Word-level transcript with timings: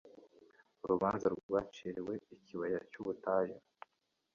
urubanza 0.83 1.25
rwaciriwe 1.45 2.13
ikibaya 2.35 2.79
cy 2.91 2.97
ubutayu 3.01 3.55